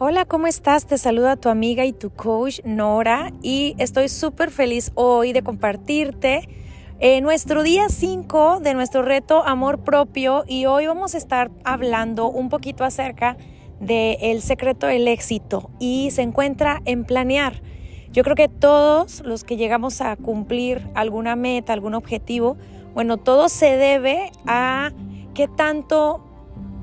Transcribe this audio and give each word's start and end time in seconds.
Hola, 0.00 0.24
¿cómo 0.24 0.48
estás? 0.48 0.86
Te 0.86 0.98
saluda 0.98 1.36
tu 1.36 1.48
amiga 1.48 1.84
y 1.84 1.92
tu 1.92 2.10
coach 2.10 2.58
Nora 2.64 3.30
y 3.42 3.76
estoy 3.78 4.08
súper 4.08 4.50
feliz 4.50 4.90
hoy 4.96 5.32
de 5.32 5.42
compartirte 5.42 6.48
eh, 6.98 7.20
nuestro 7.20 7.62
día 7.62 7.88
5 7.88 8.58
de 8.58 8.74
nuestro 8.74 9.02
reto 9.02 9.44
Amor 9.46 9.84
Propio 9.84 10.42
y 10.48 10.66
hoy 10.66 10.88
vamos 10.88 11.14
a 11.14 11.18
estar 11.18 11.52
hablando 11.62 12.28
un 12.28 12.48
poquito 12.48 12.82
acerca 12.82 13.36
del 13.78 14.16
el 14.20 14.42
secreto 14.42 14.88
del 14.88 15.06
éxito 15.06 15.70
y 15.78 16.10
se 16.10 16.22
encuentra 16.22 16.82
en 16.86 17.04
planear. 17.04 17.62
Yo 18.10 18.24
creo 18.24 18.34
que 18.34 18.48
todos 18.48 19.20
los 19.24 19.44
que 19.44 19.56
llegamos 19.56 20.00
a 20.00 20.16
cumplir 20.16 20.84
alguna 20.96 21.36
meta, 21.36 21.72
algún 21.72 21.94
objetivo, 21.94 22.56
bueno, 22.94 23.16
todo 23.16 23.48
se 23.48 23.76
debe 23.76 24.32
a 24.44 24.90
qué 25.34 25.46
tanto 25.46 26.33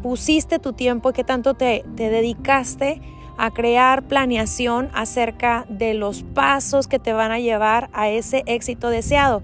pusiste 0.01 0.59
tu 0.59 0.73
tiempo 0.73 1.13
qué 1.13 1.23
tanto 1.23 1.53
te, 1.53 1.83
dedicaste 1.95 3.01
a 3.37 3.51
crear 3.51 4.03
planeación 4.03 4.89
acerca 4.93 5.65
de 5.69 5.93
los 5.93 6.23
pasos 6.23 6.87
que 6.87 6.99
te 6.99 7.13
van 7.13 7.31
a 7.31 7.39
llevar 7.39 7.89
a 7.93 8.09
ese 8.09 8.43
éxito 8.45 8.89
deseado. 8.89 9.41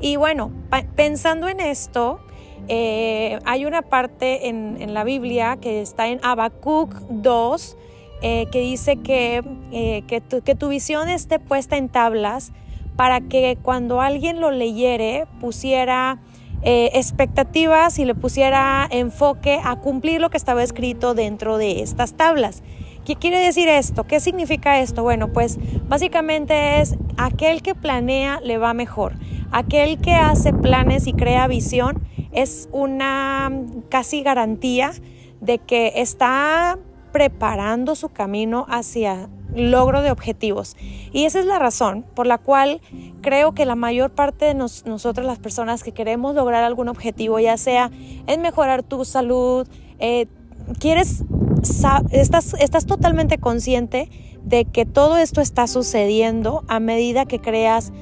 Y 0.00 0.16
bueno, 0.16 0.50
pensando 0.94 1.48
en 1.48 1.60
esto, 1.60 2.20
eh, 2.68 3.38
hay 3.44 3.64
una 3.64 3.82
parte 3.82 4.48
en, 4.48 4.94
la 4.94 5.04
Biblia 5.04 5.58
que 5.60 5.80
está 5.80 6.08
en 6.08 6.20
Habacuc 6.22 6.94
2 7.08 7.76
eh, 8.22 8.46
que 8.52 8.60
dice 8.60 8.96
que, 8.96 9.42
eh, 9.72 10.02
que, 10.06 10.20
tu, 10.20 10.42
que 10.42 10.54
tu 10.54 10.68
visión 10.68 11.08
esté 11.08 11.38
puesta 11.38 11.76
en 11.76 11.88
tablas 11.88 12.52
para 12.96 13.22
que 13.22 13.56
cuando 13.62 14.00
alguien 14.02 14.40
lo 14.40 14.50
leyere 14.50 15.26
pusiera 15.40 16.18
eh, 16.62 16.90
expectativas 16.94 17.98
y 17.98 18.04
le 18.04 18.14
pusiera 18.14 18.86
enfoque 18.90 19.60
a 19.64 19.76
cumplir 19.76 20.20
lo 20.20 20.30
que 20.30 20.36
estaba 20.36 20.62
escrito 20.62 21.14
dentro 21.14 21.56
de 21.56 21.82
estas 21.82 22.14
tablas. 22.14 22.62
¿Qué 23.04 23.16
quiere 23.16 23.38
decir 23.38 23.68
esto? 23.68 24.04
¿Qué 24.04 24.20
significa 24.20 24.80
esto? 24.80 25.02
Bueno, 25.02 25.32
pues 25.32 25.58
básicamente 25.88 26.80
es 26.80 26.96
aquel 27.16 27.62
que 27.62 27.74
planea 27.74 28.40
le 28.42 28.58
va 28.58 28.74
mejor. 28.74 29.14
Aquel 29.52 30.00
que 30.00 30.14
hace 30.14 30.52
planes 30.52 31.06
y 31.06 31.12
crea 31.12 31.46
visión 31.46 32.02
es 32.32 32.68
una 32.72 33.50
casi 33.88 34.22
garantía 34.22 34.92
de 35.40 35.58
que 35.58 35.94
está 35.96 36.78
preparando 37.12 37.94
su 37.94 38.10
camino 38.10 38.66
hacia 38.68 39.28
logro 39.54 40.02
de 40.02 40.10
objetivos. 40.10 40.76
Y 41.12 41.24
esa 41.24 41.40
es 41.40 41.46
la 41.46 41.58
razón 41.58 42.04
por 42.14 42.26
la 42.26 42.38
cual 42.38 42.80
creo 43.20 43.52
que 43.52 43.64
la 43.64 43.74
mayor 43.74 44.10
parte 44.10 44.46
de 44.46 44.54
nosotros, 44.54 45.26
las 45.26 45.38
personas 45.38 45.82
que 45.82 45.92
queremos 45.92 46.34
lograr 46.34 46.64
algún 46.64 46.88
objetivo, 46.88 47.38
ya 47.38 47.56
sea 47.56 47.90
en 48.26 48.42
mejorar 48.42 48.82
tu 48.82 49.04
salud, 49.04 49.66
eh, 49.98 50.26
quieres, 50.78 51.24
estás, 52.10 52.54
estás 52.54 52.86
totalmente 52.86 53.38
consciente 53.38 54.08
de 54.42 54.64
que 54.64 54.86
todo 54.86 55.16
esto 55.16 55.40
está 55.40 55.66
sucediendo 55.66 56.64
a 56.68 56.80
medida 56.80 57.26
que 57.26 57.40
creas 57.40 57.92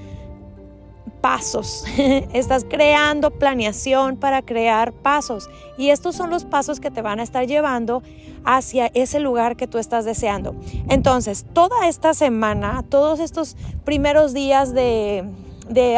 pasos. 1.21 1.85
Estás 2.33 2.65
creando 2.69 3.31
planeación 3.31 4.17
para 4.17 4.43
crear 4.43 4.93
pasos. 4.93 5.51
Y 5.77 5.91
estos 5.91 6.17
son 6.17 6.31
los 6.31 6.45
pasos 6.45 6.81
que 6.81 6.91
te 6.91 7.03
van 7.03 7.21
a 7.21 7.23
estar 7.23 7.47
llevando 7.47 8.03
hacia 8.45 8.87
ese 8.95 9.21
lugar 9.21 9.57
que 9.57 9.67
tú 9.67 9.79
estás 9.79 10.05
deseando. 10.05 10.55
Entonces, 10.89 11.45
toda 11.53 11.89
esta 11.89 12.15
semana, 12.15 12.85
todos 12.89 13.21
estos 13.21 13.57
primeros 13.85 14.33
días 14.33 14.73
de, 14.73 15.25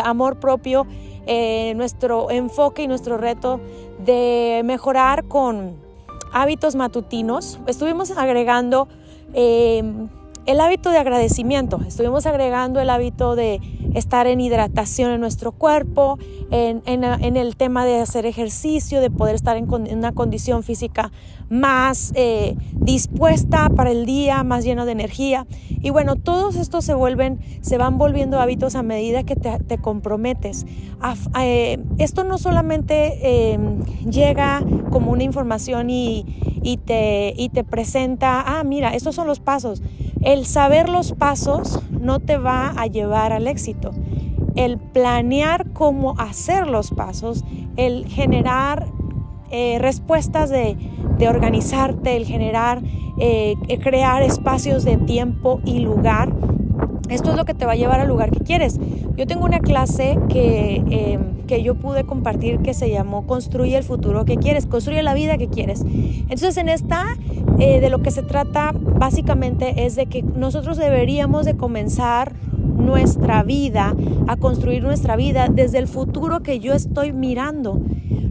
amor 0.05 0.41
propio, 0.41 0.87
eh, 1.27 1.75
nuestro 1.77 2.31
enfoque 2.31 2.83
y 2.83 2.89
nuestro 2.89 3.19
reto 3.19 3.61
de 4.05 4.62
mejorar 4.65 5.25
con 5.25 5.77
hábitos 6.33 6.75
matutinos, 6.75 7.61
estuvimos 7.67 8.11
agregando 8.11 8.89
eh, 9.34 9.83
el 10.47 10.61
hábito 10.61 10.91
de 10.91 10.99
agradecimiento, 10.99 11.81
estuvimos 11.87 12.27
agregando 12.27 12.81
el 12.81 12.91
hábito 12.91 13.37
de 13.37 13.61
estar 13.95 14.27
en 14.27 14.41
hidratación 14.41 15.12
en 15.12 15.21
nuestro 15.21 15.53
cuerpo, 15.53 16.19
en, 16.51 16.83
el 17.37 17.56
tema 17.56 17.84
de 17.84 18.01
hacer 18.01 18.27
ejercicio, 18.27 19.00
de 19.00 19.11
poder 19.11 19.34
estar 19.34 19.56
en, 19.56 19.73
una 19.73 20.12
condición 20.12 20.62
física 20.62 21.12
más 21.49 22.12
eh, 22.15 22.56
dispuesta 22.73 23.69
para 23.71 23.91
el 23.91 24.06
día, 24.06 24.43
más 24.45 24.65
lleno 24.65 24.87
de 24.87 24.93
energía. 24.93 25.47
Y 25.69 25.91
bueno, 25.91 26.17
todos 26.17 26.56
estos 26.56 26.84
se 26.84 26.95
vuelven, 26.95 27.41
se 27.61 27.77
van 27.79 27.99
volviendo 27.99 28.41
hábitos 28.41 28.75
a 28.77 28.83
medida 28.83 29.25
que 29.25 29.37
te, 29.37 29.79
comprometes. 29.79 30.67
Eh, 31.41 31.79
esto 31.99 32.25
no 32.25 32.39
solamente 32.39 33.53
em, 33.53 33.83
llega 34.09 34.62
como 34.91 35.12
una 35.12 35.25
información 35.25 35.91
y, 35.91 36.25
te 36.84 37.65
presenta, 37.69 38.43
ah, 38.47 38.65
mira, 38.65 38.95
estos 38.95 39.15
son 39.15 39.27
los 39.27 39.41
pasos. 39.41 39.83
El 40.22 40.44
saber 40.44 40.88
los 40.88 41.12
pasos 41.12 41.81
no 41.91 42.20
te 42.20 42.36
va 42.36 42.70
a 42.76 42.86
llevar 42.86 43.32
al 43.32 43.47
éxito. 43.47 43.92
El 44.54 44.78
planear 44.78 45.70
cómo 45.72 46.14
hacer 46.19 46.66
los 46.66 46.91
pasos, 46.91 47.44
el 47.76 48.06
generar 48.06 48.86
eh, 49.50 49.78
respuestas 49.81 50.50
de, 50.50 50.76
organizarte, 51.28 52.16
el 52.16 52.25
generar, 52.25 52.82
eh, 53.19 53.54
crear 53.82 54.22
espacios 54.22 54.84
de 54.84 54.97
tiempo 54.97 55.60
y 55.64 55.81
lugar, 55.81 56.32
esto 57.10 57.31
es 57.31 57.37
lo 57.37 57.44
que 57.44 57.54
te 57.54 57.66
va 57.66 57.72
a 57.72 57.76
llevar 57.76 58.00
al 58.00 58.08
lugar 58.08 58.31
que 58.31 58.41
quieres. 58.41 58.78
Yo 59.16 59.26
tengo 59.26 59.44
una 59.44 59.58
clase 59.58 60.19
que, 60.28 60.76
em, 60.76 61.40
que 61.50 61.65
yo 61.65 61.75
pude 61.75 62.05
compartir 62.05 62.61
que 62.61 62.75
se 62.75 62.88
llamó 62.91 63.27
Construye 63.27 63.77
el 63.77 63.83
futuro 63.83 64.25
que 64.25 64.37
quieres, 64.37 64.66
construye 64.66 65.03
la 65.03 65.15
vida 65.15 65.37
que 65.37 65.49
quieres. 65.49 65.83
Entonces 65.83 66.56
en 66.59 66.69
esta 66.69 67.16
eh, 67.59 67.81
de 67.81 67.91
lo 67.91 68.03
que 68.03 68.12
se 68.12 68.22
trata 68.22 68.72
básicamente 68.72 69.84
es 69.84 69.97
de 69.97 70.06
que 70.06 70.22
nosotros 70.22 70.77
deberíamos 70.77 71.47
de 71.47 71.56
comenzar 71.56 72.34
nuestra 72.77 73.43
vida, 73.43 73.97
a 74.28 74.37
construir 74.37 74.84
nuestra 74.84 75.16
vida 75.16 75.49
desde 75.49 75.78
el 75.78 75.88
futuro 75.88 76.38
que 76.38 76.61
yo 76.61 76.72
estoy 76.72 77.12
mirando 77.12 77.81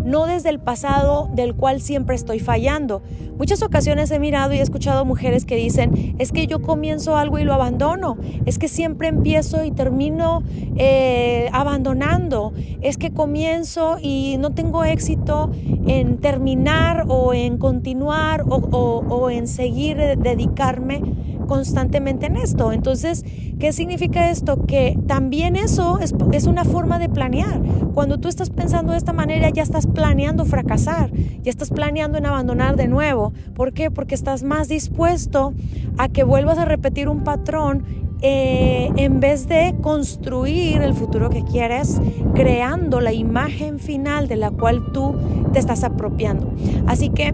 no 0.03 0.25
desde 0.25 0.49
el 0.49 0.59
pasado 0.59 1.29
del 1.33 1.55
cual 1.55 1.81
siempre 1.81 2.15
estoy 2.15 2.39
fallando. 2.39 3.01
Muchas 3.39 3.63
ocasiones 3.63 4.11
he 4.11 4.19
mirado 4.19 4.53
y 4.53 4.57
he 4.57 4.61
escuchado 4.61 5.05
mujeres 5.05 5.45
que 5.45 5.55
dicen, 5.55 6.15
es 6.19 6.33
que 6.33 6.45
yo 6.45 6.61
comienzo 6.61 7.15
algo 7.15 7.39
y 7.39 7.45
lo 7.45 7.53
abandono, 7.53 8.17
es 8.45 8.59
que 8.59 8.67
siempre 8.67 9.07
empiezo 9.07 9.63
y 9.63 9.71
termino 9.71 10.43
eh, 10.75 11.49
abandonando, 11.53 12.51
es 12.81 12.97
que 12.97 13.11
comienzo 13.11 13.97
y 14.01 14.35
no 14.39 14.49
tengo 14.51 14.83
éxito 14.83 15.51
en 15.87 16.17
terminar 16.17 17.05
o 17.07 17.33
en 17.33 17.57
continuar 17.57 18.43
o, 18.49 19.29
en 19.29 19.47
seguir 19.47 19.97
dedicarme 19.97 21.01
constantemente 21.47 22.27
en 22.27 22.35
esto. 22.35 22.71
Entonces, 22.73 23.23
¿qué 23.57 23.71
significa 23.71 24.29
esto? 24.29 24.65
Que 24.65 24.99
también 25.07 25.55
eso 25.55 25.99
es, 25.99 26.13
es, 26.31 26.45
una 26.45 26.65
forma 26.65 26.99
de 26.99 27.09
planear. 27.09 27.61
Cuando 27.93 28.19
tú 28.19 28.27
estás 28.27 28.49
pensando 28.49 28.91
de 28.91 28.97
esta 28.97 29.13
manera, 29.13 29.49
ya 29.49 29.63
estás 29.63 29.87
planeando 29.93 30.45
fracasar, 30.45 31.11
ya 31.13 31.49
estás 31.49 31.69
planeando 31.69 32.17
en 32.17 32.25
abandonar 32.25 32.75
de 32.75 32.87
nuevo. 32.87 33.33
¿Por 33.55 33.73
qué? 33.73 33.91
Porque 33.91 34.15
estás 34.15 34.43
más 34.43 34.67
dispuesto 34.67 35.53
a 35.97 36.09
que 36.09 36.23
vuelvas 36.23 36.57
a 36.57 36.65
repetir 36.65 37.09
un 37.09 37.23
patrón 37.23 37.83
eh, 38.21 38.89
en 38.97 39.21
vez 39.21 39.47
de 39.47 39.75
construir 39.81 40.81
el 40.81 40.93
futuro 40.93 41.29
que 41.29 41.43
quieres, 41.43 42.01
creando 42.35 42.99
la 42.99 43.13
imagen 43.13 43.79
final 43.79 44.27
de 44.27 44.35
la 44.35 44.51
cual 44.51 44.91
tú 44.93 45.15
te 45.53 45.59
estás 45.59 45.83
apropiando. 45.83 46.51
Así 46.85 47.09
que 47.09 47.33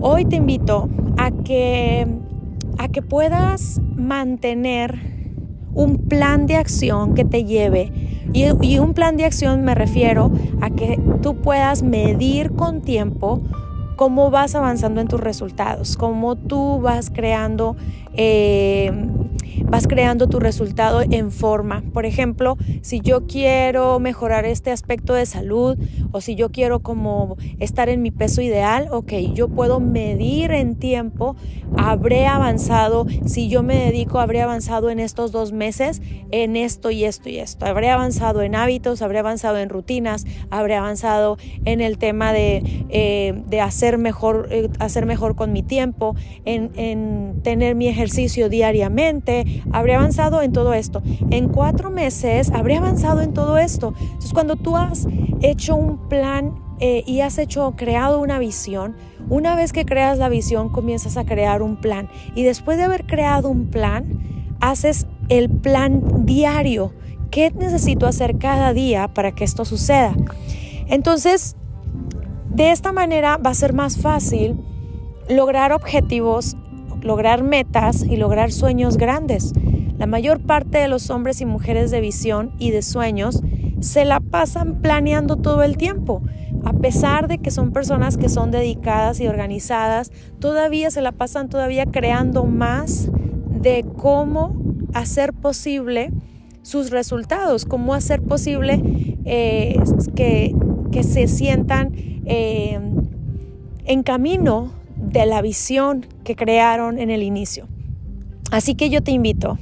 hoy 0.00 0.24
te 0.24 0.36
invito 0.36 0.88
a 1.16 1.30
que 1.30 2.06
a 2.78 2.88
que 2.88 3.02
puedas 3.02 3.80
mantener 3.96 5.23
un 5.74 5.98
plan 5.98 6.46
de 6.46 6.56
acción 6.56 7.14
que 7.14 7.24
te 7.24 7.44
lleve. 7.44 7.92
Y, 8.32 8.78
un 8.78 8.94
plan 8.94 9.16
de 9.16 9.24
acción 9.24 9.62
me 9.64 9.74
refiero 9.74 10.32
a 10.60 10.70
que 10.70 10.98
tú 11.22 11.36
puedas 11.36 11.82
medir 11.82 12.52
con 12.52 12.80
tiempo 12.80 13.42
cómo 13.96 14.30
vas 14.30 14.54
avanzando 14.54 15.00
en 15.00 15.08
tus 15.08 15.20
resultados, 15.20 15.96
cómo 15.96 16.34
tú 16.36 16.80
vas 16.80 17.10
creando 17.10 17.76
eh, 18.14 18.90
vas 19.64 19.86
creando 19.86 20.28
tu 20.28 20.40
resultado 20.40 21.02
en 21.02 21.30
forma. 21.30 21.82
Por 21.92 22.06
ejemplo, 22.06 22.56
si 22.82 23.00
yo 23.00 23.26
quiero 23.26 23.98
mejorar 23.98 24.44
este 24.44 24.70
aspecto 24.70 25.14
de 25.14 25.26
salud 25.26 25.76
o 26.12 26.20
si 26.20 26.34
yo 26.34 26.50
quiero 26.50 26.80
como 26.80 27.36
estar 27.58 27.88
en 27.88 28.02
mi 28.02 28.10
peso 28.10 28.40
ideal, 28.42 28.88
ok, 28.90 29.12
yo 29.34 29.48
puedo 29.48 29.80
medir 29.80 30.52
en 30.52 30.76
tiempo, 30.76 31.36
habré 31.76 32.26
avanzado, 32.26 33.06
si 33.26 33.48
yo 33.48 33.62
me 33.62 33.76
dedico, 33.76 34.18
habré 34.18 34.42
avanzado 34.42 34.90
en 34.90 34.98
estos 34.98 35.32
dos 35.32 35.52
meses 35.52 36.02
en 36.30 36.56
esto 36.56 36.90
y 36.90 37.04
esto 37.04 37.28
y 37.28 37.38
esto. 37.38 37.66
Habré 37.66 37.90
avanzado 37.90 38.42
en 38.42 38.54
hábitos, 38.54 39.02
habré 39.02 39.18
avanzado 39.18 39.58
en 39.58 39.68
rutinas, 39.68 40.26
habré 40.50 40.74
avanzado 40.74 41.38
en 41.64 41.80
el 41.80 41.98
tema 41.98 42.32
de, 42.32 42.84
eh, 42.88 43.42
de 43.46 43.60
hacer, 43.60 43.98
mejor, 43.98 44.48
eh, 44.50 44.68
hacer 44.78 45.06
mejor 45.06 45.36
con 45.36 45.52
mi 45.52 45.62
tiempo, 45.62 46.14
en, 46.44 46.70
en 46.76 47.40
tener 47.42 47.74
mi 47.74 47.88
ejercicio 47.88 48.48
diariamente, 48.48 49.23
habría 49.72 49.96
avanzado 49.96 50.42
en 50.42 50.52
todo 50.52 50.74
esto. 50.74 51.02
En 51.30 51.48
cuatro 51.48 51.90
meses 51.90 52.50
habría 52.50 52.78
avanzado 52.78 53.20
en 53.20 53.32
todo 53.32 53.58
esto. 53.58 53.94
Entonces, 53.98 54.32
cuando 54.32 54.56
tú 54.56 54.76
has 54.76 55.06
hecho 55.42 55.76
un 55.76 56.08
plan 56.08 56.54
eh, 56.80 57.02
y 57.06 57.20
has 57.20 57.38
hecho, 57.38 57.74
creado 57.76 58.20
una 58.20 58.38
visión, 58.38 58.96
una 59.28 59.54
vez 59.56 59.72
que 59.72 59.86
creas 59.86 60.18
la 60.18 60.28
visión 60.28 60.68
comienzas 60.68 61.16
a 61.16 61.24
crear 61.24 61.62
un 61.62 61.76
plan 61.76 62.08
y 62.34 62.42
después 62.42 62.76
de 62.76 62.84
haber 62.84 63.06
creado 63.06 63.48
un 63.48 63.68
plan, 63.68 64.56
haces 64.60 65.06
el 65.28 65.50
plan 65.50 66.26
diario. 66.26 66.92
¿Qué 67.30 67.50
necesito 67.50 68.06
hacer 68.06 68.38
cada 68.38 68.72
día 68.72 69.08
para 69.08 69.32
que 69.32 69.44
esto 69.44 69.64
suceda? 69.64 70.14
Entonces, 70.86 71.56
de 72.50 72.70
esta 72.70 72.92
manera 72.92 73.36
va 73.36 73.50
a 73.50 73.54
ser 73.54 73.72
más 73.72 73.98
fácil 73.98 74.56
lograr 75.28 75.72
objetivos, 75.72 76.56
lograr 77.04 77.44
metas 77.44 78.02
y 78.02 78.16
lograr 78.16 78.50
sueños 78.50 78.96
grandes. 78.96 79.52
La 79.98 80.06
mayor 80.06 80.40
parte 80.40 80.78
de 80.78 80.88
los 80.88 81.10
hombres 81.10 81.40
y 81.40 81.46
mujeres 81.46 81.90
de 81.92 82.00
visión 82.00 82.52
y 82.58 82.70
de 82.70 82.82
sueños 82.82 83.42
se 83.80 84.04
la 84.04 84.18
pasan 84.18 84.80
planeando 84.80 85.36
todo 85.36 85.62
el 85.62 85.76
tiempo. 85.76 86.22
A 86.64 86.72
pesar 86.72 87.28
de 87.28 87.38
que 87.38 87.50
son 87.50 87.72
personas 87.72 88.16
que 88.16 88.28
son 88.28 88.50
dedicadas 88.50 89.20
y 89.20 89.28
organizadas, 89.28 90.10
todavía 90.40 90.90
se 90.90 91.02
la 91.02 91.12
pasan 91.12 91.48
todavía 91.48 91.84
creando 91.86 92.44
más 92.44 93.10
de 93.60 93.84
cómo 93.96 94.56
hacer 94.94 95.34
posible 95.34 96.10
sus 96.62 96.90
resultados, 96.90 97.66
cómo 97.66 97.92
hacer 97.92 98.22
posible 98.22 98.80
eh, 99.24 99.78
que, 100.16 100.54
se 101.02 101.26
sientan 101.26 101.92
eh, 102.24 102.78
en 103.84 104.02
camino 104.02 104.70
de 105.14 105.26
la 105.26 105.40
visión 105.40 106.06
que 106.24 106.34
crearon 106.34 106.98
en 106.98 107.08
el 107.08 107.22
inicio. 107.22 107.68
Así 108.50 108.74
que 108.74 108.90
yo 108.90 109.00
te 109.00 109.12
invito, 109.12 109.58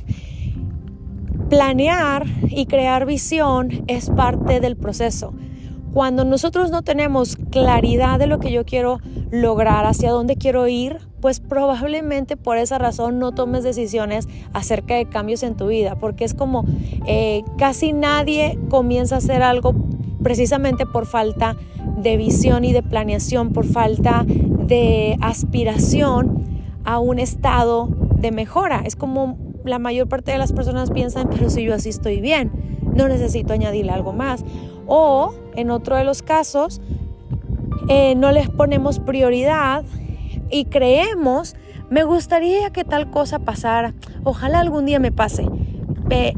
planear 1.51 2.27
y 2.49 2.65
crear 2.65 3.05
visión 3.05 3.85
es 3.87 4.09
parte 4.09 4.61
del 4.61 4.77
proceso. 4.77 5.35
Cuando 5.93 6.25
nosotros 6.25 6.71
no 6.71 6.81
tenemos 6.81 7.37
claridad 7.51 8.19
de 8.19 8.27
lo 8.27 8.39
que 8.39 8.51
yo 8.51 8.65
quiero 8.65 9.01
lograr, 9.31 9.85
hacia 9.85 10.11
dónde 10.11 10.37
quiero 10.37 10.69
ir, 10.69 11.01
pues 11.21 11.41
probablemente 11.41 12.39
por 12.39 12.57
esa 12.57 12.79
razón 12.79 13.19
no 13.19 13.33
tomes 13.33 13.63
decisiones 13.63 14.29
acerca 14.55 14.95
de 14.95 15.05
cambios 15.05 15.43
en 15.43 15.55
tu 15.55 15.67
vida, 15.67 15.97
porque 15.97 16.25
es 16.25 16.33
como 16.33 16.65
eh, 17.07 17.43
casi 17.59 17.93
nadie 17.93 18.59
comienza 18.71 19.17
a 19.17 19.19
hacer 19.19 19.43
algo 19.43 19.75
precisamente 20.23 20.87
por 20.87 21.05
falta 21.05 21.57
de 21.57 21.82
visión 22.17 22.65
y 22.65 22.73
de 22.73 22.83
planeación, 22.83 23.53
por 23.53 23.65
falta 23.65 24.25
de 24.27 25.17
aspiración 25.21 26.45
a 26.85 26.99
un 26.99 27.19
estado 27.19 27.89
de 28.17 28.33
mejora. 28.33 28.83
Es 28.85 28.97
como 28.97 29.39
la 29.65 29.79
mayor 29.79 30.09
parte 30.09 30.33
de 30.33 30.39
las 30.39 30.53
personas 30.53 30.91
piensan, 30.91 31.29
pero 31.31 31.51
si 31.51 31.65
yo 31.65 31.75
así 31.75 31.89
estoy 31.89 32.21
bien, 32.21 32.51
no 32.95 33.09
necesito 33.09 33.53
añadirle 33.53 33.93
algo 33.93 34.13
más. 34.13 34.45
O 34.87 35.35
en 35.55 35.71
otro 35.71 35.97
de 35.97 36.05
los 36.05 36.23
casos, 36.23 36.81
eh, 37.89 38.15
no 38.15 38.33
les 38.33 38.49
ponemos 38.49 38.99
prioridad 38.99 39.85
y 40.51 40.67
creemos, 40.67 41.57
me 41.91 42.05
gustaría 42.05 42.71
que 42.71 42.85
tal 42.85 43.11
cosa 43.11 43.39
pasara, 43.39 43.95
ojalá 44.25 44.61
algún 44.61 44.87
día 44.87 44.99
me 44.99 45.13
pase. 45.13 45.47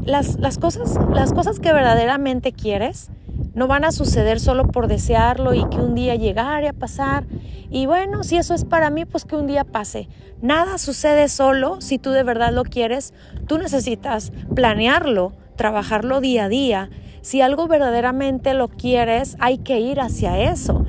las, 0.05 0.39
las, 0.39 0.57
cosas, 0.57 0.97
las 1.13 1.33
cosas 1.33 1.59
que 1.59 1.73
verdaderamente 1.73 2.53
quieres 2.53 3.11
no 3.55 3.67
van 3.67 3.85
a 3.85 3.91
suceder 3.91 4.39
solo 4.39 4.67
por 4.67 4.87
desearlo 4.87 5.53
y 5.53 5.67
que 5.69 5.77
un 5.77 5.95
día 5.95 6.15
llegare 6.15 6.67
a 6.67 6.73
pasar. 6.73 7.25
Y 7.71 7.85
bueno, 7.85 8.23
si 8.23 8.35
eso 8.35 8.53
es 8.53 8.65
para 8.65 8.89
mí, 8.89 9.05
pues 9.05 9.23
que 9.23 9.37
un 9.37 9.47
día 9.47 9.63
pase. 9.63 10.09
Nada 10.41 10.77
sucede 10.77 11.29
solo 11.29 11.79
si 11.79 11.97
tú 11.97 12.11
de 12.11 12.23
verdad 12.23 12.51
lo 12.51 12.63
quieres. 12.65 13.13
Tú 13.47 13.57
necesitas 13.57 14.33
planearlo, 14.53 15.33
trabajarlo 15.55 16.19
día 16.19 16.45
a 16.45 16.49
día. 16.49 16.89
Si 17.21 17.41
algo 17.41 17.67
verdaderamente 17.67 18.53
lo 18.53 18.67
quieres, 18.67 19.37
hay 19.39 19.57
que 19.57 19.79
ir 19.79 20.01
hacia 20.01 20.37
eso. 20.51 20.85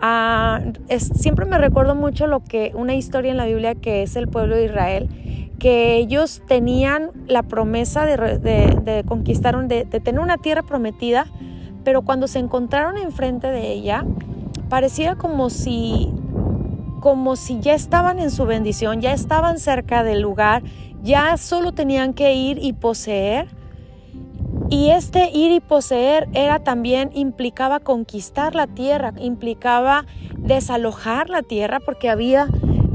Ah, 0.00 0.60
siempre 1.14 1.46
me 1.46 1.56
recuerdo 1.58 1.94
mucho 1.94 2.26
lo 2.26 2.40
que 2.40 2.72
una 2.74 2.94
historia 2.94 3.30
en 3.30 3.36
la 3.36 3.46
Biblia 3.46 3.74
que 3.74 4.02
es 4.02 4.16
el 4.16 4.28
pueblo 4.28 4.56
de 4.56 4.66
Israel, 4.66 5.08
que 5.58 5.96
ellos 5.96 6.42
tenían 6.46 7.10
la 7.26 7.42
promesa 7.42 8.06
de, 8.06 9.04
conquistar, 9.06 9.56
de 9.66 9.84
tener 9.84 10.20
una 10.20 10.38
tierra 10.38 10.62
prometida, 10.62 11.26
pero 11.88 12.02
cuando 12.02 12.28
se 12.28 12.38
encontraron 12.38 12.98
enfrente 12.98 13.46
de 13.46 13.72
ella, 13.72 14.04
parecía 14.68 15.14
como 15.14 15.48
si 15.48 16.12
como 17.00 17.34
si 17.34 17.60
ya 17.60 17.72
estaban 17.72 18.18
en 18.18 18.30
su 18.30 18.44
bendición, 18.44 19.00
ya 19.00 19.14
estaban 19.14 19.58
cerca 19.58 20.04
del 20.04 20.20
lugar, 20.20 20.62
ya 21.02 21.34
solo 21.38 21.72
tenían 21.72 22.12
que 22.12 22.34
ir 22.34 22.58
y 22.60 22.74
poseer. 22.74 23.48
Y 24.68 24.90
este 24.90 25.30
ir 25.30 25.50
y 25.50 25.60
poseer 25.60 26.28
era 26.34 26.58
también 26.58 27.08
implicaba 27.14 27.80
conquistar 27.80 28.54
la 28.54 28.66
tierra, 28.66 29.14
implicaba 29.16 30.04
desalojar 30.36 31.30
la 31.30 31.40
tierra 31.40 31.80
porque 31.80 32.10
había 32.10 32.48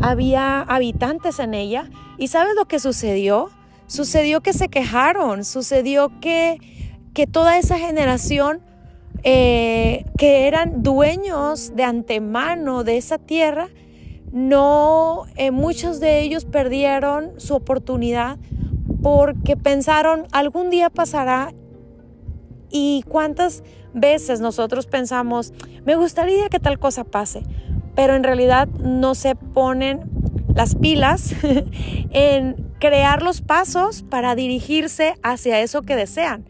había 0.04 0.62
habitantes 0.62 1.40
en 1.40 1.56
ella. 1.56 1.90
¿Y 2.20 2.28
sabes 2.28 2.54
lo 2.56 2.66
que 2.66 2.78
sucedió? 2.78 3.50
Sucedió 3.88 4.42
que 4.42 4.54
se 4.54 4.70
quejaron, 4.70 5.46
sucedió 5.46 6.12
que 6.22 6.60
que 7.16 7.26
toda 7.26 7.58
esa 7.58 7.80
generación 7.80 8.62
eh, 9.24 10.06
que 10.18 10.48
eran 10.48 10.84
dueños 10.84 11.76
de 11.76 11.84
antemano 11.84 12.84
de 12.84 12.98
esa 12.98 13.18
tierra, 13.18 13.70
no, 14.32 15.26
eh, 15.36 15.52
muchos 15.52 16.00
de 16.00 16.22
ellos 16.22 16.46
perdieron 16.46 17.40
su 17.40 17.56
oportunidad 17.56 18.38
porque 19.02 19.56
pensaron 19.56 20.28
algún 20.32 20.70
día 20.70 20.90
pasará 20.90 21.54
y 22.70 23.04
cuántas 23.08 23.64
veces 23.94 24.40
nosotros 24.40 24.88
pensamos, 24.88 25.54
me 25.86 25.96
gustaría 25.96 26.50
que 26.50 26.60
tal 26.60 26.80
cosa 26.80 27.04
pase, 27.04 27.44
pero 27.96 28.16
en 28.16 28.24
realidad 28.24 28.68
no 28.68 29.14
se 29.14 29.36
ponen 29.36 30.02
las 30.56 30.76
pilas 30.76 31.36
en 32.12 32.74
crear 32.80 33.22
los 33.22 33.42
pasos 33.42 34.04
para 34.04 34.36
dirigirse 34.36 35.16
hacia 35.22 35.62
eso 35.62 35.84
que 35.84 35.96
desean. 35.96 36.46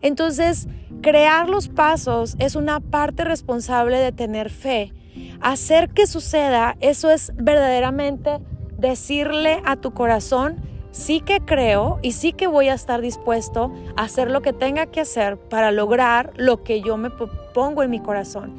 Entonces, 0.00 0.68
crear 1.02 1.48
los 1.48 1.68
pasos 1.68 2.36
es 2.38 2.56
una 2.56 2.80
parte 2.80 3.24
responsable 3.24 3.98
de 3.98 4.12
tener 4.12 4.50
fe. 4.50 4.92
Hacer 5.40 5.90
que 5.90 6.06
suceda, 6.06 6.76
eso 6.80 7.10
es 7.10 7.32
verdaderamente 7.36 8.38
decirle 8.78 9.62
a 9.64 9.76
tu 9.76 9.92
corazón, 9.92 10.56
sí 10.90 11.20
que 11.20 11.40
creo 11.40 11.98
y 12.02 12.12
sí 12.12 12.32
que 12.32 12.46
voy 12.46 12.68
a 12.68 12.74
estar 12.74 13.00
dispuesto 13.00 13.72
a 13.96 14.02
hacer 14.02 14.30
lo 14.30 14.42
que 14.42 14.52
tenga 14.52 14.86
que 14.86 15.00
hacer 15.00 15.38
para 15.38 15.72
lograr 15.72 16.32
lo 16.36 16.62
que 16.62 16.82
yo 16.82 16.96
me 16.96 17.10
pongo 17.54 17.82
en 17.82 17.90
mi 17.90 18.00
corazón. 18.00 18.54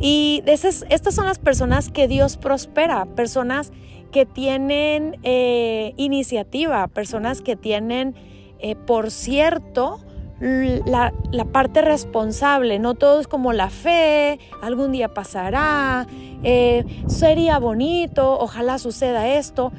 Y 0.00 0.42
estas 0.46 1.14
son 1.14 1.26
las 1.26 1.38
personas 1.38 1.90
que 1.90 2.08
Dios 2.08 2.36
prospera, 2.36 3.06
personas 3.06 3.72
que 4.10 4.26
tienen 4.26 5.18
eh, 5.22 5.94
iniciativa, 5.96 6.86
personas 6.88 7.40
que 7.40 7.56
tienen, 7.56 8.14
eh, 8.58 8.74
por 8.74 9.10
cierto, 9.10 10.00
la, 10.42 11.12
parte 11.52 11.82
responsable, 11.82 12.80
no 12.80 12.94
todo 12.94 13.20
es 13.20 13.28
como 13.28 13.52
la 13.52 13.70
fe, 13.70 14.40
algún 14.60 14.90
día 14.90 15.14
pasará, 15.14 16.06
eh, 16.42 16.84
sería 17.06 17.58
bonito, 17.58 18.38
ojalá 18.38 18.78
suceda 18.78 19.28
esto. 19.28 19.72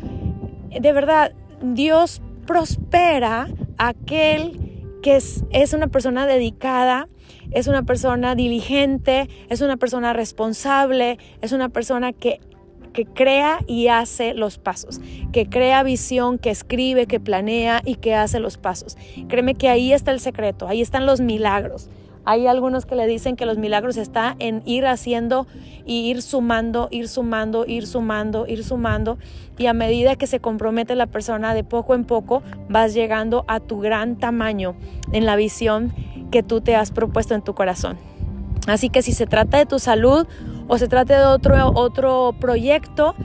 De 0.70 0.94
verdad, 0.94 1.34
Dios 1.62 2.22
prospera 2.48 3.48
a 3.78 3.90
aquel 3.90 4.60
que 5.02 5.18
es, 5.18 5.44
es 5.52 5.74
una 5.74 5.88
persona 5.88 6.26
dedicada, 6.26 7.10
es 7.52 7.68
una 7.68 7.84
persona 7.84 8.34
diligente, 8.36 9.30
es 9.50 9.60
una 9.60 9.76
persona 9.76 10.14
responsable, 10.14 11.18
es 11.42 11.52
una 11.52 11.68
persona 11.70 12.14
que 12.14 12.40
que 12.94 13.06
crea 13.06 13.60
y 13.68 13.88
hace 13.88 14.34
los 14.34 14.58
pasos, 14.58 15.02
que 15.32 15.50
crea 15.50 15.84
visión, 15.84 16.38
que 16.38 16.52
escribe, 16.52 17.08
que 17.08 17.20
planea 17.20 17.82
y 17.84 17.96
que 17.96 18.16
hace 18.16 18.40
los 18.40 18.58
pasos. 18.58 18.98
Créeme 19.28 19.56
que 19.56 19.70
ahí 19.70 19.92
está 19.92 20.12
el 20.12 20.20
secreto, 20.20 20.68
ahí 20.68 20.82
están 20.82 21.06
los 21.06 21.20
milagros. 21.20 21.90
Hay 22.26 22.48
algunos 22.48 22.86
que 22.86 22.96
le 22.96 23.06
dicen 23.06 23.36
que 23.36 23.46
los 23.46 23.58
milagros 23.58 23.98
está 23.98 24.38
en 24.40 24.62
ir 24.66 24.86
haciendo 24.86 25.46
y 25.86 26.10
ir 26.10 26.22
sumando, 26.22 26.88
ir 26.90 27.10
sumando, 27.10 27.66
ir 27.68 27.86
sumando, 27.86 28.48
ir 28.48 28.64
sumando. 28.64 29.18
Y 29.58 29.66
a 29.66 29.74
medida 29.74 30.16
que 30.16 30.26
se 30.26 30.40
compromete 30.40 30.96
la 30.96 31.08
persona, 31.08 31.54
de 31.54 31.66
poco 31.66 31.96
en 31.96 32.06
poco 32.06 32.42
vas 32.70 32.94
llegando 32.94 33.44
a 33.50 33.60
tu 33.60 33.80
gran 33.80 34.18
tamaño 34.18 34.76
en 35.12 35.26
la 35.26 35.36
visión 35.36 35.94
que 36.32 36.44
tú 36.44 36.62
te 36.62 36.76
has 36.76 36.92
propuesto 36.92 37.36
en 37.36 37.42
tu 37.42 37.54
corazón. 37.54 37.98
Así 38.68 38.90
que 38.90 39.02
si 39.02 39.12
se 39.12 39.26
trata 39.26 39.58
de 39.58 39.66
tu 39.66 39.80
salud 39.80 40.26
o 40.68 40.78
se 40.78 40.88
trata 40.88 41.20
de 41.20 41.26
otro, 41.26 41.72
otro 41.76 42.36
proyecto 42.40 43.16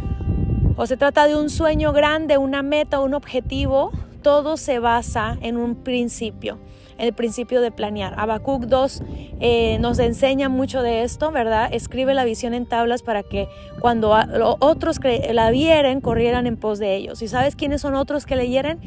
o 0.77 0.87
se 0.87 0.97
trata 0.97 1.27
de 1.27 1.35
un 1.35 1.51
sueño 1.51 1.93
grande, 1.93 2.39
una 2.39 2.63
meta, 2.63 3.01
un 3.01 3.15
objetivo, 3.15 3.91
todo 4.23 4.57
se 4.57 4.79
basa 4.79 5.37
en 5.41 5.57
un 5.57 5.75
principio, 5.75 6.59
en 6.99 7.07
el 7.07 7.15
principio 7.15 7.61
de 7.61 7.73
planear. 7.73 8.15
Habacuc 8.17 8.65
2 8.65 9.03
eh, 9.41 9.79
nos 9.81 9.99
enseña 9.99 10.49
mucho 10.49 10.83
de 10.83 11.03
esto, 11.03 11.33
¿verdad? 11.33 11.69
Escribe 11.73 12.15
la 12.15 12.25
visión 12.25 12.55
en 12.55 12.67
tablas 12.67 13.03
para 13.03 13.25
que 13.25 13.49
cuando 13.81 14.15
otros 14.61 15.01
la 15.33 15.51
vieren, 15.51 16.01
corrieran 16.01 16.47
en 16.47 16.57
pos 16.57 16.79
de 16.79 16.95
ellos. 16.95 17.23
¿Y 17.23 17.29
sabes 17.29 17.57
quiénes 17.57 17.81
son 17.81 17.95
otros 17.95 18.25
que 18.25 18.37
leyeran? 18.37 18.79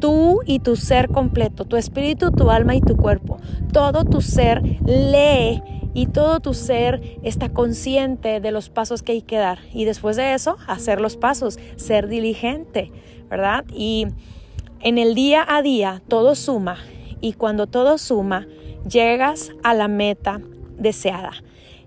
Tú 0.00 0.40
y 0.46 0.58
tu 0.58 0.76
ser 0.76 1.08
completo, 1.08 1.64
tu 1.64 1.76
espíritu, 1.76 2.30
tu 2.30 2.50
alma 2.50 2.74
y 2.74 2.80
tu 2.80 2.96
cuerpo. 2.96 3.38
Todo 3.72 4.04
tu 4.04 4.20
ser 4.20 4.62
lee 4.84 5.62
y 5.96 6.08
todo 6.08 6.40
tu 6.40 6.52
ser 6.52 7.00
está 7.22 7.48
consciente 7.48 8.38
de 8.40 8.50
los 8.50 8.68
pasos 8.68 9.02
que 9.02 9.12
hay 9.12 9.22
que 9.22 9.38
dar. 9.38 9.60
Y 9.72 9.86
después 9.86 10.16
de 10.16 10.34
eso, 10.34 10.58
hacer 10.66 11.00
los 11.00 11.16
pasos, 11.16 11.58
ser 11.76 12.06
diligente, 12.06 12.92
¿verdad? 13.30 13.64
Y 13.74 14.06
en 14.80 14.98
el 14.98 15.14
día 15.14 15.42
a 15.48 15.62
día 15.62 16.02
todo 16.06 16.34
suma 16.34 16.76
y 17.22 17.32
cuando 17.32 17.66
todo 17.66 17.96
suma, 17.96 18.46
llegas 18.86 19.52
a 19.62 19.72
la 19.72 19.88
meta 19.88 20.42
deseada. 20.76 21.32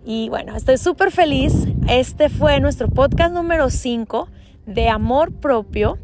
Y 0.03 0.27
bueno, 0.29 0.55
estoy 0.55 0.79
súper 0.79 1.11
feliz. 1.11 1.67
Este 1.87 2.29
fue 2.29 2.59
nuestro 2.59 2.89
podcast 2.89 3.31
número 3.31 3.69
5 3.69 4.27
de 4.65 4.89
amor 4.89 5.33
propio, 5.33 5.99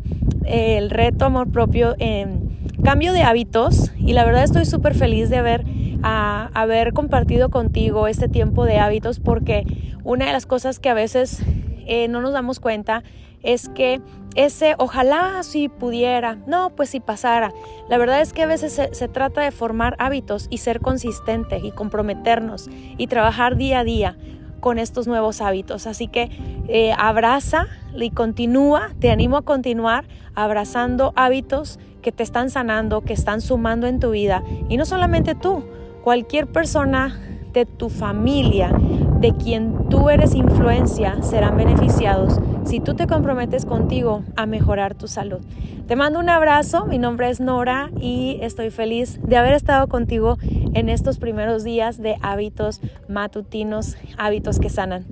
el 0.45 0.91
reto 0.91 1.25
amor 1.25 1.51
propio 1.51 1.95
en 1.97 2.44
cambio 2.83 3.13
de 3.13 3.23
hábitos. 3.23 3.91
Y 3.97 4.13
la 4.13 4.25
verdad 4.25 4.43
estoy 4.43 4.65
súper 4.65 4.95
feliz 4.95 5.29
de 5.29 5.37
haber, 5.37 5.65
haber 6.03 6.93
compartido 6.93 7.49
contigo 7.49 8.07
este 8.07 8.27
tiempo 8.27 8.65
de 8.65 8.79
hábitos 8.79 9.19
porque 9.19 9.65
una 10.03 10.27
de 10.27 10.33
las 10.33 10.45
cosas 10.45 10.79
que 10.79 10.89
a 10.89 10.93
veces 10.93 11.41
eh, 11.87 12.07
no 12.07 12.21
nos 12.21 12.33
damos 12.33 12.59
cuenta 12.59 13.03
es 13.43 13.69
que 13.69 14.01
ese 14.35 14.75
ojalá 14.79 15.43
si 15.43 15.69
pudiera, 15.69 16.37
no, 16.47 16.71
pues 16.71 16.89
si 16.89 16.99
pasara. 16.99 17.53
La 17.89 17.97
verdad 17.97 18.21
es 18.21 18.33
que 18.33 18.43
a 18.43 18.47
veces 18.47 18.73
se, 18.91 19.07
trata 19.07 19.41
de 19.41 19.51
formar 19.51 19.95
hábitos 19.99 20.47
y 20.49 20.57
ser 20.57 20.81
consistente 20.81 21.59
y 21.59 21.71
comprometernos 21.71 22.69
y 22.97 23.07
trabajar 23.07 23.55
día 23.55 23.79
a 23.79 23.83
día 23.83 24.17
con 24.59 24.79
estos 24.79 25.07
nuevos 25.07 25.41
hábitos. 25.41 25.87
Así 25.87 26.07
que 26.07 26.29
eh, 26.67 26.93
abraza 26.97 27.67
y 27.95 28.09
continúa, 28.09 28.89
te 28.99 29.11
animo 29.11 29.37
a 29.37 29.43
continuar 29.43 30.05
abrazando 30.33 31.13
hábitos 31.15 31.79
que 32.05 32.11
te 32.11 32.21
están 32.21 32.51
sanando, 32.51 33.01
que 33.01 33.13
están 33.13 33.41
sumando 33.41 33.87
en 33.87 33.99
tu 33.99 34.11
vida. 34.11 34.43
Y 34.69 34.77
no 34.77 34.85
solamente 34.85 35.33
tú, 35.33 35.63
cualquier 36.03 36.45
persona 36.45 37.19
de 37.51 37.65
tu 37.65 37.89
familia, 37.89 38.71
de 39.19 39.33
quien 39.33 39.89
tú 39.89 40.11
eres 40.11 40.35
influencia, 40.35 41.23
serán 41.23 41.57
beneficiados 41.57 42.39
si 42.63 42.79
tú 42.79 42.93
te 42.93 43.07
comprometes 43.07 43.65
contigo 43.65 44.21
a 44.35 44.45
mejorar 44.45 44.93
tu 44.93 45.07
salud. 45.07 45.39
Te 45.87 45.95
mando 45.95 46.19
un 46.19 46.29
abrazo, 46.29 46.85
mi 46.85 46.99
nombre 46.99 47.27
es 47.31 47.39
Nora 47.39 47.89
y 47.99 48.37
estoy 48.39 48.69
feliz 48.69 49.19
de 49.23 49.37
haber 49.37 49.53
estado 49.53 49.87
contigo 49.87 50.37
en 50.75 50.89
estos 50.89 51.17
primeros 51.17 51.63
días 51.63 51.97
de 51.97 52.17
hábitos 52.21 52.81
matutinos, 53.09 53.97
hábitos 54.19 54.59
que 54.59 54.69
sanan. 54.69 55.07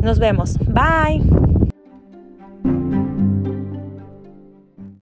Nos 0.00 0.20
vemos. 0.20 0.58
Bye. 0.60 1.24